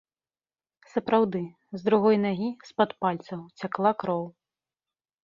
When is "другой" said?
1.89-2.17